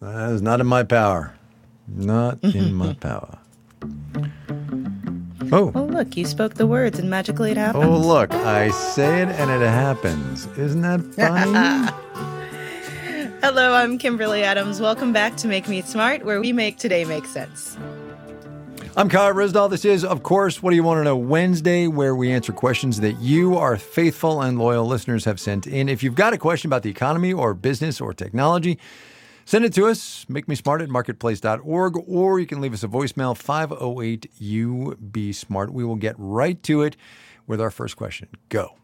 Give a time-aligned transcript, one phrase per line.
[0.00, 1.34] That is not in my power.
[1.88, 3.38] Not in my power.
[5.50, 5.72] Oh.
[5.74, 7.84] Oh, look, you spoke the words and magically it happened.
[7.84, 10.46] Oh, look, I say it and it happens.
[10.56, 11.92] Isn't that funny?
[13.42, 14.80] Hello, I'm Kimberly Adams.
[14.80, 17.76] Welcome back to Make Me Smart, where we make today make sense.
[18.96, 19.70] I'm Kai Ryssdal.
[19.70, 23.00] This is, of course, What Do You Want to Know Wednesday, where we answer questions
[23.00, 25.88] that you, our faithful and loyal listeners, have sent in.
[25.88, 28.78] If you've got a question about the economy or business or technology,
[29.48, 30.26] send it to us.
[30.28, 35.32] Make me smart at marketplace.org, or you can leave us a voicemail 508 U Be
[35.32, 35.72] Smart.
[35.72, 36.96] We will get right to it
[37.46, 38.28] with our first question.
[38.50, 38.74] Go.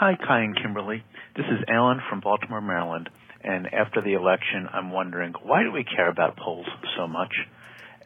[0.00, 1.04] Hi, Kai and Kimberly.
[1.36, 3.10] This is Alan from Baltimore, Maryland.
[3.42, 6.66] And after the election, I'm wondering why do we care about polls
[6.96, 7.34] so much?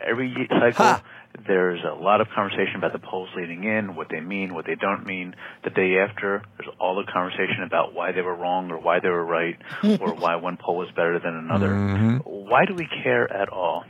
[0.01, 1.03] Every cycle, Ha!
[1.47, 4.75] There's a lot of conversation about the polls leading in, what they mean, what they
[4.75, 5.35] don't mean.
[5.65, 9.09] The day after, there's all the conversation about why they were wrong or why they
[9.09, 9.57] were right
[10.01, 11.69] or why one poll was better than another.
[11.69, 12.17] Mm-hmm.
[12.19, 13.85] Why do we care at all?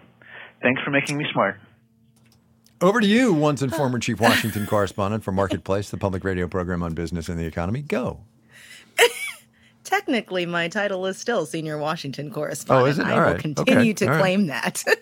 [0.62, 1.59] Thanks for making me smart.
[2.80, 6.83] Over to you, once and former Chief Washington correspondent for Marketplace, the public radio program
[6.83, 7.83] on business and the economy.
[7.83, 8.20] Go.
[9.89, 12.84] Technically, my title is still Senior Washington Correspondent.
[12.86, 13.06] Oh, is it?
[13.06, 13.41] I All will right.
[13.41, 13.92] continue Okay.
[13.95, 14.20] to All right.
[14.20, 14.84] claim that.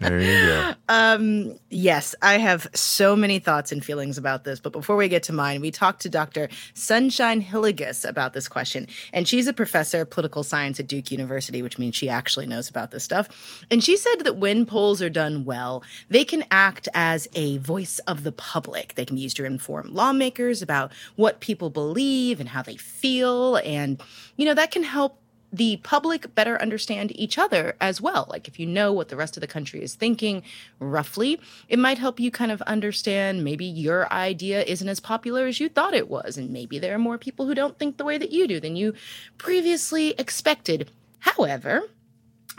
[0.00, 0.74] There you go.
[0.88, 4.60] Um, yes, I have so many thoughts and feelings about this.
[4.60, 6.50] But before we get to mine, we talked to Dr.
[6.74, 8.86] Sunshine Hillygus about this question.
[9.14, 12.68] And she's a professor of political science at Duke University, which means she actually knows
[12.68, 13.64] about this stuff.
[13.70, 17.98] And she said that when polls are done well, they can act as a voice
[18.00, 18.96] of the public.
[18.96, 23.56] They can be used to inform lawmakers about what people believe and how they feel.
[23.64, 24.02] And,
[24.36, 25.18] you know, that can help
[25.54, 28.26] the public better understand each other as well.
[28.28, 30.42] Like if you know what the rest of the country is thinking
[30.80, 35.60] roughly, it might help you kind of understand maybe your idea isn't as popular as
[35.60, 36.36] you thought it was.
[36.36, 38.74] And maybe there are more people who don't think the way that you do than
[38.74, 38.94] you
[39.38, 40.90] previously expected.
[41.20, 41.84] However,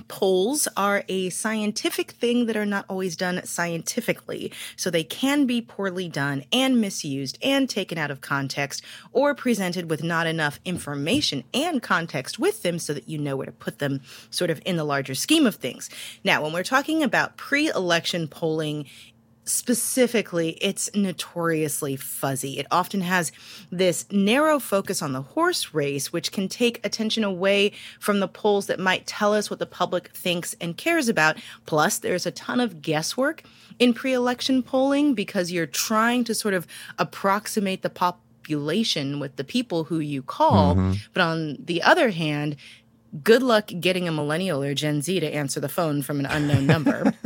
[0.08, 4.52] polls are a scientific thing that are not always done scientifically.
[4.76, 9.90] So they can be poorly done and misused and taken out of context or presented
[9.90, 13.80] with not enough information and context with them so that you know where to put
[13.80, 15.90] them sort of in the larger scheme of things.
[16.24, 18.86] Now, when we're talking about pre election polling,
[19.46, 22.60] specifically, it's notoriously fuzzy.
[22.60, 23.32] It often has
[23.72, 28.68] this narrow focus on the horse race, which can take attention away from the polls
[28.68, 31.38] that might tell us what the public thinks and cares about.
[31.66, 33.44] Plus, there's a ton of guesswork
[33.80, 36.66] in pre election polling because you're trying to sort of
[36.98, 40.76] approximate the population with the people who you call.
[40.76, 40.94] Mm-hmm.
[41.14, 42.56] But on the other hand,
[43.24, 46.66] good luck getting a millennial or Gen Z to answer the phone from an unknown
[46.66, 47.14] number.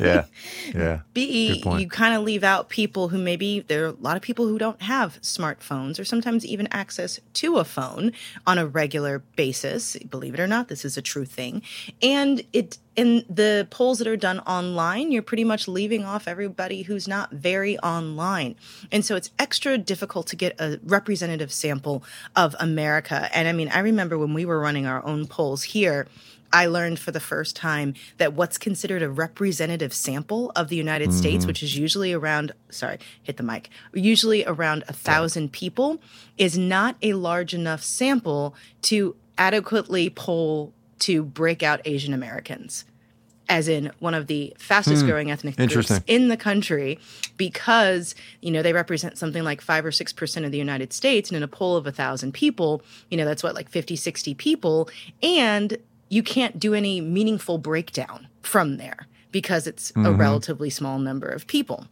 [0.00, 0.24] Yeah.
[0.74, 1.00] Yeah.
[1.14, 4.46] B, you kind of leave out people who maybe there are a lot of people
[4.46, 8.12] who don't have smartphones or sometimes even access to a phone
[8.46, 9.96] on a regular basis.
[9.96, 11.62] Believe it or not, this is a true thing.
[12.00, 16.82] And it in the polls that are done online, you're pretty much leaving off everybody
[16.82, 18.54] who's not very online.
[18.92, 22.04] And so it's extra difficult to get a representative sample
[22.36, 23.30] of America.
[23.34, 26.08] And I mean, I remember when we were running our own polls here,
[26.52, 31.12] I learned for the first time that what's considered a representative sample of the United
[31.12, 31.48] States, mm-hmm.
[31.48, 36.00] which is usually around, sorry, hit the mic, usually around a thousand people,
[36.38, 42.84] is not a large enough sample to adequately poll to break out Asian Americans.
[43.48, 45.08] As in one of the fastest hmm.
[45.08, 47.00] growing ethnic groups in the country
[47.36, 51.30] because, you know, they represent something like five or 6% of the United States.
[51.30, 52.80] And in a poll of a thousand people,
[53.10, 54.88] you know, that's what, like 50, 60 people.
[55.20, 55.78] And
[56.10, 60.20] you can't do any meaningful breakdown from there because it's a mm-hmm.
[60.20, 61.86] relatively small number of people.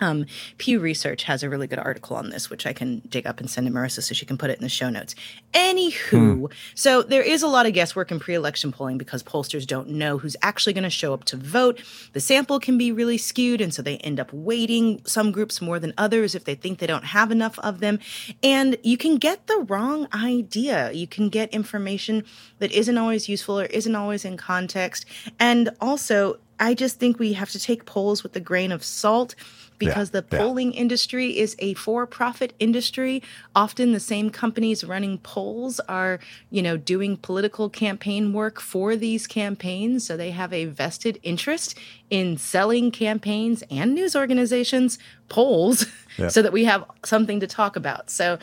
[0.00, 0.26] Um,
[0.58, 3.50] Pew Research has a really good article on this, which I can dig up and
[3.50, 5.14] send to Marissa so she can put it in the show notes.
[5.52, 9.88] Anywho, so there is a lot of guesswork in pre election polling because pollsters don't
[9.88, 11.82] know who's actually going to show up to vote.
[12.12, 15.78] The sample can be really skewed, and so they end up weighting some groups more
[15.78, 17.98] than others if they think they don't have enough of them.
[18.42, 20.92] And you can get the wrong idea.
[20.92, 22.24] You can get information
[22.58, 25.04] that isn't always useful or isn't always in context.
[25.38, 29.34] And also, I just think we have to take polls with a grain of salt
[29.78, 30.38] because the yeah.
[30.38, 33.22] polling industry is a for-profit industry.
[33.56, 36.20] Often the same companies running polls are,
[36.50, 41.76] you know, doing political campaign work for these campaigns, so they have a vested interest
[42.10, 44.98] in selling campaigns and news organizations
[45.28, 45.86] polls
[46.18, 46.28] Yeah.
[46.34, 48.10] so that we have something to talk about.
[48.10, 48.38] So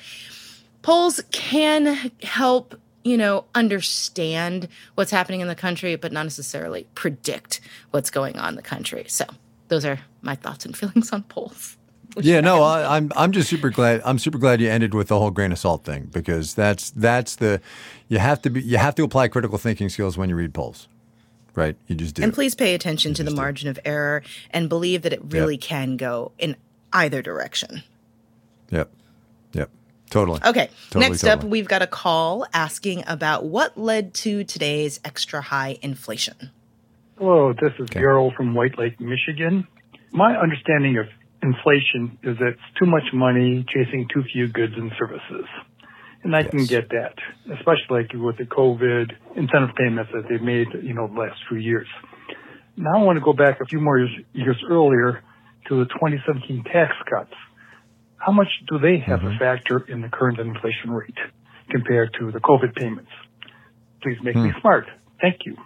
[0.81, 2.75] polls can help
[3.07, 7.59] you know understand what's happening in the country but not necessarily predict
[7.91, 9.25] what's going on in the country so
[9.69, 11.77] those are my thoughts and feelings on polls
[12.19, 14.01] Yeah, no, I, I'm I'm just super glad.
[14.03, 17.35] I'm super glad you ended with the whole grain of salt thing because that's that's
[17.35, 17.61] the
[18.07, 20.87] you have to be you have to apply critical thinking skills when you read polls,
[21.53, 21.75] right?
[21.87, 22.23] You just do.
[22.23, 25.61] And please pay attention to the margin of error and believe that it really yep.
[25.61, 26.55] can go in
[26.93, 27.83] either direction.
[28.71, 28.89] Yep.
[30.07, 30.11] Yep.
[30.11, 30.39] Totally.
[30.45, 30.69] Okay.
[30.89, 31.45] Totally, Next totally.
[31.45, 36.51] up, we've got a call asking about what led to today's extra high inflation.
[37.17, 37.99] Hello, this is okay.
[37.99, 39.67] Daryl from White Lake, Michigan.
[40.11, 41.07] My understanding of
[41.41, 45.45] inflation is that it's too much money chasing too few goods and services.
[46.23, 46.51] And I yes.
[46.51, 47.13] can get that,
[47.53, 51.57] especially like with the COVID incentive payments that they've made, you know, the last few
[51.57, 51.87] years.
[52.75, 55.23] Now I want to go back a few more years, years earlier
[55.69, 57.33] to the 2017 tax cuts.
[58.17, 59.35] How much do they have mm-hmm.
[59.35, 61.17] a factor in the current inflation rate
[61.69, 63.11] compared to the COVID payments?
[64.01, 64.43] Please make hmm.
[64.43, 64.87] me smart.
[65.21, 65.57] Thank you.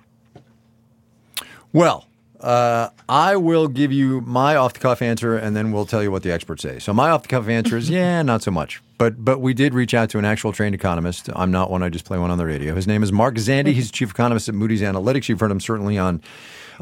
[1.74, 2.07] Well,
[2.42, 6.12] uh, I will give you my off the cuff answer, and then we'll tell you
[6.12, 6.80] what the experts say.
[6.80, 8.81] So my off the cuff answer is yeah, not so much.
[8.97, 11.30] But but we did reach out to an actual trained economist.
[11.36, 11.83] I'm not one.
[11.83, 12.75] I just play one on the radio.
[12.75, 13.74] His name is Mark Zandi.
[13.74, 15.30] He's chief economist at Moody's Analytics.
[15.30, 16.21] You've heard him certainly on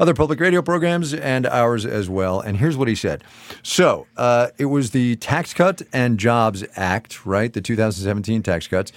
[0.00, 2.40] other public radio programs and ours as well.
[2.40, 3.22] And here's what he said.
[3.62, 7.52] So uh, it was the Tax Cut and Jobs Act, right?
[7.52, 8.92] The 2017 tax cuts.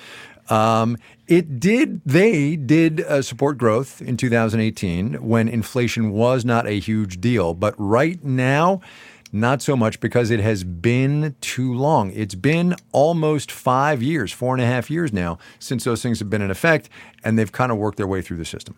[0.50, 0.98] Um,
[1.28, 7.20] it did, they did uh, support growth in 2018 when inflation was not a huge
[7.20, 7.54] deal.
[7.54, 8.82] But right now,
[9.34, 12.12] not so much because it has been too long.
[12.12, 16.30] It's been almost five years, four and a half years now since those things have
[16.30, 16.88] been in effect,
[17.24, 18.76] and they've kind of worked their way through the system.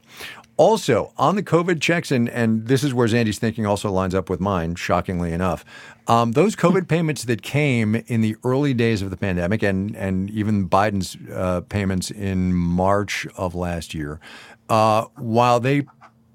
[0.58, 4.30] Also, on the COVID checks, and, and this is where Zandi's thinking also lines up
[4.30, 5.66] with mine, shockingly enough.
[6.08, 10.30] Um, those COVID payments that came in the early days of the pandemic and, and
[10.30, 14.22] even Biden's uh, payments in March of last year,
[14.70, 15.84] uh, while they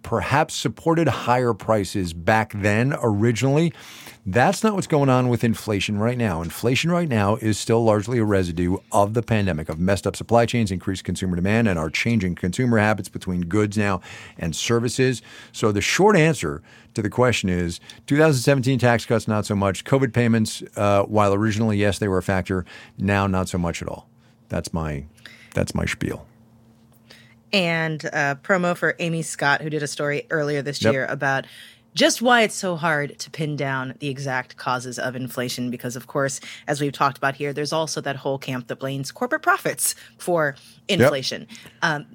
[0.02, 3.72] perhaps supported higher prices back then originally,
[4.26, 6.42] that's not what's going on with inflation right now.
[6.42, 10.46] Inflation right now is still largely a residue of the pandemic, of messed up supply
[10.46, 14.00] chains, increased consumer demand, and our changing consumer habits between goods now
[14.38, 15.22] and services.
[15.52, 16.62] So the short answer
[16.94, 19.84] to the question is 2017 tax cuts, not so much.
[19.84, 22.64] COVID payments, uh, while originally, yes, they were a factor,
[22.98, 24.08] now not so much at all.
[24.48, 25.06] That's my,
[25.54, 26.26] that's my spiel
[27.52, 30.92] and uh, promo for Amy Scott, who did a story earlier this yep.
[30.92, 31.46] year about
[31.94, 35.70] just why it's so hard to pin down the exact causes of inflation.
[35.70, 39.10] Because, of course, as we've talked about here, there's also that whole camp that blames
[39.10, 40.54] corporate profits for
[40.88, 41.46] inflation.
[41.50, 41.58] Yep.
[41.82, 42.06] Um,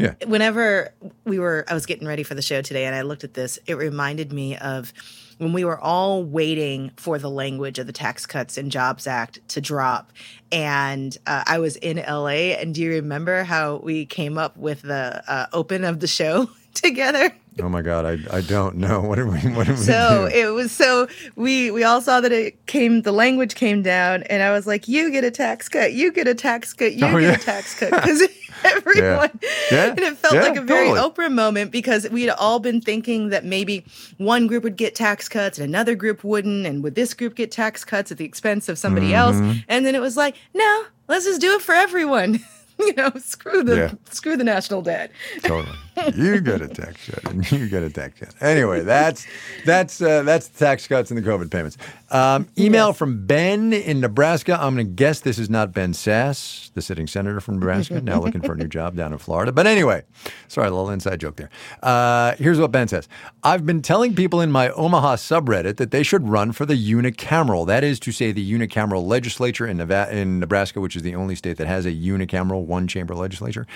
[0.00, 0.14] yeah.
[0.26, 0.94] Whenever
[1.24, 3.58] we were, I was getting ready for the show today and I looked at this,
[3.66, 4.92] it reminded me of
[5.36, 9.46] when we were all waiting for the language of the Tax Cuts and Jobs Act
[9.48, 10.12] to drop.
[10.50, 12.56] And uh, I was in LA.
[12.58, 16.50] And do you remember how we came up with the uh, open of the show
[16.74, 17.34] together?
[17.58, 19.00] Oh my God, I, I don't know.
[19.10, 22.32] What did we what did we So it was so we we all saw that
[22.32, 25.92] it came the language came down and I was like, You get a tax cut,
[25.92, 27.32] you get a tax cut, you oh, get yeah.
[27.32, 27.90] a tax cut.
[28.00, 28.22] Because
[28.64, 29.50] everyone yeah.
[29.70, 29.90] Yeah.
[29.90, 31.10] and it felt like a very totally.
[31.28, 33.84] Oprah moment because we had all been thinking that maybe
[34.18, 37.50] one group would get tax cuts and another group wouldn't, and would this group get
[37.50, 39.44] tax cuts at the expense of somebody mm-hmm.
[39.50, 39.62] else?
[39.68, 42.40] And then it was like, no, let's just do it for everyone.
[42.78, 45.10] you know, screw the screw the national debt.
[45.42, 45.76] totally.
[46.14, 48.34] You get a tax cut, and you get a tax cut.
[48.40, 49.26] Anyway, that's
[49.64, 51.76] that's uh, that's the tax cuts and the COVID payments.
[52.10, 52.96] Um, email yes.
[52.96, 54.58] from Ben in Nebraska.
[54.60, 58.20] I'm going to guess this is not Ben Sasse, the sitting senator from Nebraska, now
[58.24, 59.52] looking for a new job down in Florida.
[59.52, 60.02] But anyway,
[60.48, 61.50] sorry, a little inside joke there.
[61.82, 63.08] Uh, here's what Ben says:
[63.42, 67.66] I've been telling people in my Omaha subreddit that they should run for the unicameral.
[67.66, 71.34] That is to say, the unicameral legislature in Nevada, in Nebraska, which is the only
[71.34, 73.66] state that has a unicameral one chamber legislature.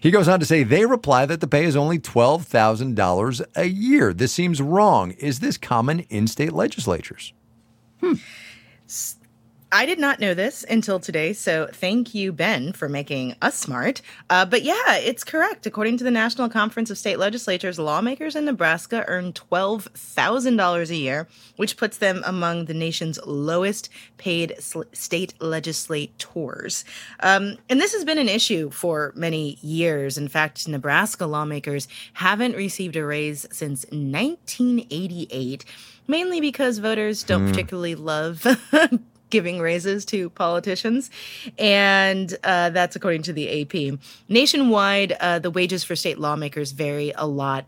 [0.00, 4.12] He goes on to say they reply that the pay is only $12,000 a year.
[4.12, 5.12] This seems wrong.
[5.12, 7.32] Is this common in state legislatures?
[8.00, 8.14] Hmm.
[9.74, 14.02] I did not know this until today, so thank you, Ben, for making us smart.
[14.28, 15.64] Uh, but yeah, it's correct.
[15.64, 21.26] According to the National Conference of State Legislatures, lawmakers in Nebraska earn $12,000 a year,
[21.56, 23.88] which puts them among the nation's lowest
[24.18, 26.84] paid sl- state legislators.
[27.20, 30.18] Um, and this has been an issue for many years.
[30.18, 35.64] In fact, Nebraska lawmakers haven't received a raise since 1988
[36.08, 37.48] mainly because voters don't mm.
[37.48, 38.44] particularly love
[39.32, 41.10] giving raises to politicians.
[41.58, 43.98] And uh, that's according to the AP.
[44.28, 47.64] Nationwide, uh, the wages for state lawmakers vary a lot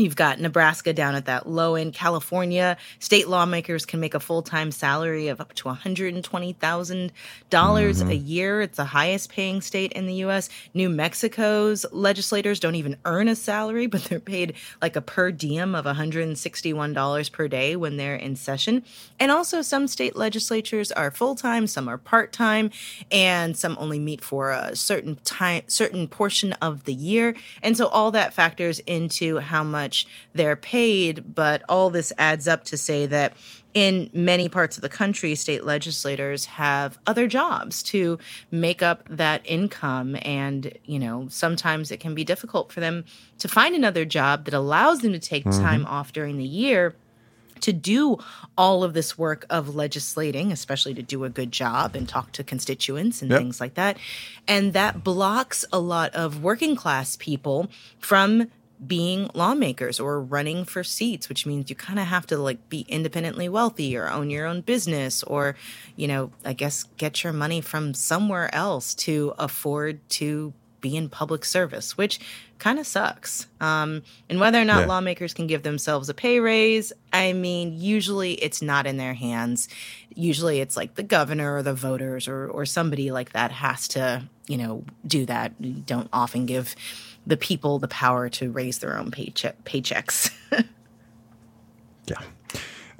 [0.00, 1.92] You've got Nebraska down at that low end.
[1.92, 7.10] California state lawmakers can make a full time salary of up to $120,000
[7.50, 8.08] mm-hmm.
[8.08, 8.62] a year.
[8.62, 10.48] It's the highest paying state in the U.S.
[10.72, 15.74] New Mexico's legislators don't even earn a salary, but they're paid like a per diem
[15.74, 18.82] of $161 per day when they're in session.
[19.18, 22.70] And also, some state legislatures are full time, some are part time,
[23.12, 27.36] and some only meet for a certain time, certain portion of the year.
[27.62, 32.46] And so all that factors into how much much they're paid, but all this adds
[32.46, 33.32] up to say that
[33.74, 38.18] in many parts of the country, state legislators have other jobs to
[38.52, 40.16] make up that income.
[40.22, 43.04] And, you know, sometimes it can be difficult for them
[43.38, 45.60] to find another job that allows them to take mm-hmm.
[45.60, 46.94] time off during the year
[47.60, 48.18] to do
[48.56, 52.42] all of this work of legislating, especially to do a good job and talk to
[52.42, 53.38] constituents and yep.
[53.38, 53.98] things like that.
[54.48, 57.68] And that blocks a lot of working class people
[57.98, 58.50] from
[58.86, 62.86] being lawmakers or running for seats, which means you kind of have to like be
[62.88, 65.54] independently wealthy or own your own business or,
[65.96, 71.08] you know, I guess get your money from somewhere else to afford to be in
[71.08, 72.20] public service, which
[72.58, 73.46] kind of sucks.
[73.60, 74.86] Um, and whether or not yeah.
[74.86, 79.68] lawmakers can give themselves a pay raise, I mean, usually it's not in their hands.
[80.14, 84.22] Usually it's like the governor or the voters or, or somebody like that has to,
[84.46, 85.52] you know, do that.
[85.60, 86.74] You don't often give
[87.26, 90.30] the people the power to raise their own paycheck paychecks.
[92.06, 92.20] yeah.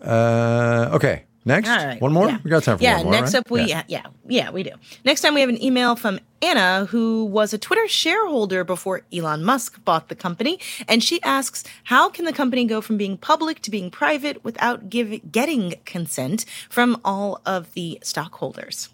[0.02, 1.24] Uh, okay.
[1.44, 2.28] Next, one more.
[2.28, 2.38] Yeah.
[2.44, 3.14] We got time for yeah, one more.
[3.14, 3.40] Yeah, next right?
[3.40, 3.82] up, we yeah.
[3.88, 4.72] yeah yeah we do.
[5.04, 9.42] Next time we have an email from Anna, who was a Twitter shareholder before Elon
[9.42, 13.62] Musk bought the company, and she asks, "How can the company go from being public
[13.62, 18.90] to being private without give, getting consent from all of the stockholders?"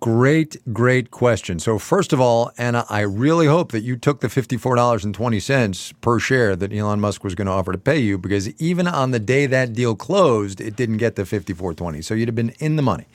[0.00, 1.58] Great, great question.
[1.58, 6.56] So, first of all, Anna, I really hope that you took the $54.20 per share
[6.56, 9.44] that Elon Musk was going to offer to pay you because even on the day
[9.44, 12.02] that deal closed, it didn't get the 54.20.
[12.02, 13.08] So, you'd have been in the money.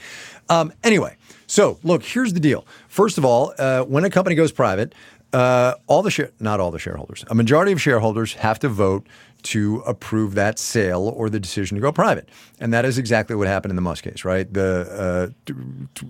[0.47, 2.67] Um, anyway, so look, here's the deal.
[2.87, 4.93] First of all, uh, when a company goes private,
[5.33, 9.07] uh, all the share, not all the shareholders, a majority of shareholders have to vote
[9.45, 12.29] to approve that sale or the decision to go private.
[12.59, 14.51] And that is exactly what happened in the Musk case, right?
[14.51, 15.53] The uh, t-
[15.93, 16.07] t-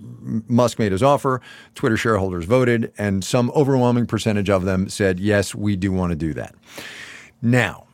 [0.48, 1.40] Musk made his offer,
[1.74, 6.16] Twitter shareholders voted, and some overwhelming percentage of them said, yes, we do want to
[6.16, 6.54] do that.
[7.42, 7.86] Now,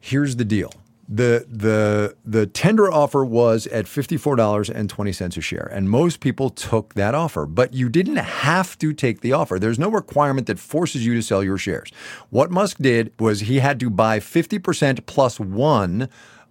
[0.00, 0.72] here's the deal
[1.14, 7.14] the the the tender offer was at $54.20 a share and most people took that
[7.14, 11.14] offer but you didn't have to take the offer there's no requirement that forces you
[11.14, 11.90] to sell your shares
[12.30, 16.08] what musk did was he had to buy 50% plus 1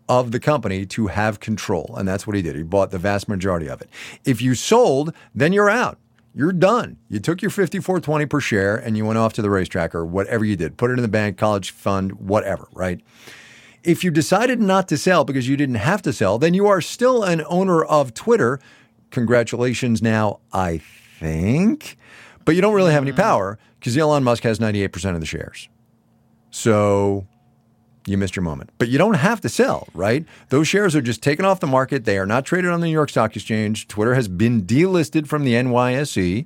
[0.08, 3.28] of the company to have control and that's what he did he bought the vast
[3.28, 3.90] majority of it
[4.26, 5.98] if you sold then you're out
[6.34, 6.96] you're done.
[7.10, 10.46] You took your 54.20 per share and you went off to the racetrack or whatever
[10.46, 10.78] you did.
[10.78, 13.02] Put it in the bank, college fund, whatever, right?
[13.84, 16.82] If you decided not to sell because you didn't have to sell, then you are
[16.82, 18.60] still an owner of Twitter.
[19.10, 20.82] Congratulations now, I
[21.20, 21.98] think.
[22.46, 23.22] But you don't really have any mm-hmm.
[23.22, 25.68] power because Elon Musk has 98% of the shares.
[26.52, 27.26] So
[28.06, 28.72] you missed your moment.
[28.78, 30.26] But you don't have to sell, right?
[30.50, 32.06] Those shares are just taken off the market.
[32.06, 33.88] They are not traded on the New York Stock Exchange.
[33.88, 36.46] Twitter has been delisted from the NYSE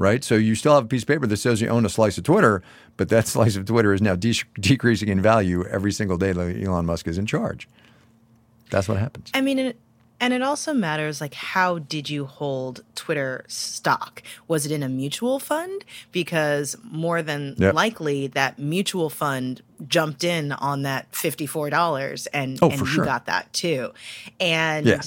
[0.00, 0.24] right?
[0.24, 2.24] So you still have a piece of paper that says you own a slice of
[2.24, 2.62] Twitter,
[2.96, 6.62] but that slice of Twitter is now de- decreasing in value every single day that
[6.64, 7.68] Elon Musk is in charge.
[8.70, 9.30] That's what happens.
[9.34, 9.76] I mean, it,
[10.18, 14.22] and it also matters like how did you hold Twitter stock?
[14.48, 15.84] Was it in a mutual fund?
[16.12, 17.74] Because more than yep.
[17.74, 23.04] likely that mutual fund jumped in on that $54 and, oh, and you sure.
[23.04, 23.92] got that too.
[24.38, 25.00] And yeah.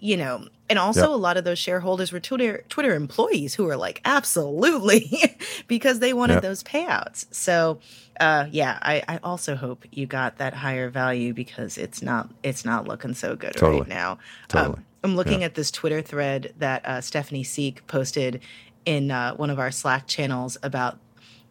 [0.00, 3.76] you know, and also, a lot of those shareholders were Twitter Twitter employees who were
[3.76, 5.36] like, absolutely,
[5.68, 7.26] because they wanted those payouts.
[7.30, 7.78] So,
[8.18, 12.64] uh, yeah, I, I, also hope you got that higher value because it's not it's
[12.64, 13.80] not looking so good totally.
[13.80, 14.18] right now.
[14.48, 14.76] Totally.
[14.76, 18.40] Um, I'm looking at this Twitter thread that uh, Stephanie Seek posted
[18.86, 20.98] in uh, one of our Slack channels about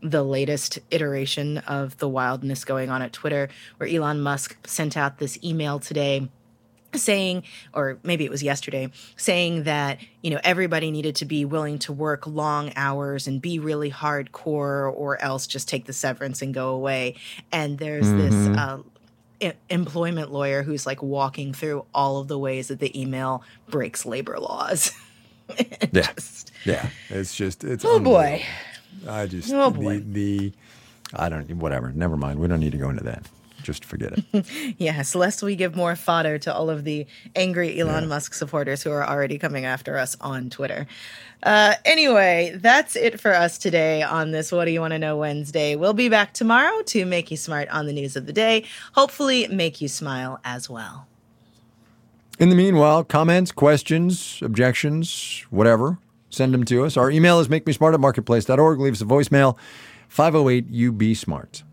[0.01, 5.19] the latest iteration of the wildness going on at Twitter, where Elon Musk sent out
[5.19, 6.27] this email today
[6.93, 7.43] saying
[7.73, 11.93] or maybe it was yesterday saying that you know everybody needed to be willing to
[11.93, 16.69] work long hours and be really hardcore or else just take the severance and go
[16.69, 17.15] away.
[17.51, 18.17] And there's mm-hmm.
[18.17, 18.79] this uh,
[19.41, 24.05] I- employment lawyer who's like walking through all of the ways that the email breaks
[24.05, 24.91] labor laws.
[25.91, 26.13] Yeah.
[26.13, 26.89] just, yeah.
[27.09, 28.41] It's just it's oh boy.
[29.05, 29.99] i just oh boy.
[29.99, 30.53] the, the
[31.13, 31.91] i don't whatever.
[31.91, 32.39] Never mind.
[32.39, 33.27] We don't need to go into that
[33.63, 34.75] just forget it.
[34.77, 38.09] yes, lest we give more fodder to all of the angry Elon yeah.
[38.09, 40.87] Musk supporters who are already coming after us on Twitter.
[41.43, 45.17] Uh, anyway, that's it for us today on this What Do You Want to Know
[45.17, 45.75] Wednesday.
[45.75, 49.47] We'll be back tomorrow to make you smart on the news of the day, hopefully,
[49.47, 51.07] make you smile as well.
[52.39, 55.99] In the meanwhile, comments, questions, objections, whatever,
[56.29, 56.97] send them to us.
[56.97, 58.79] Our email is makemesmart at marketplace.org.
[58.79, 59.57] Leave us a voicemail
[60.07, 61.63] 508 UB Smart.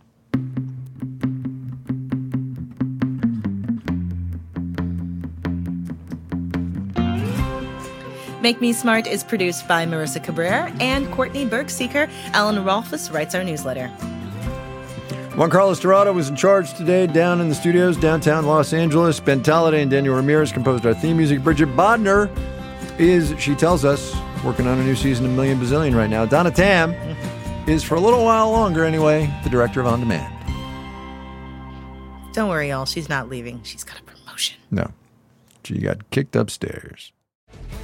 [8.40, 12.08] Make Me Smart is produced by Marissa Cabrera and Courtney Bergsieker.
[12.32, 13.88] Alan Rolfes writes our newsletter.
[15.36, 19.18] Juan Carlos Torrado was in charge today down in the studios downtown Los Angeles.
[19.20, 21.42] Ben Tolliday and Daniel Ramirez composed our theme music.
[21.42, 22.30] Bridget Bodnar
[22.98, 24.14] is, she tells us,
[24.44, 26.24] working on a new season of Million Bazillion right now.
[26.24, 26.92] Donna Tam
[27.68, 30.32] is, for a little while longer anyway, the director of On Demand.
[32.32, 32.86] Don't worry, y'all.
[32.86, 33.62] She's not leaving.
[33.64, 34.58] She's got a promotion.
[34.70, 34.92] No.
[35.64, 37.12] She got kicked upstairs.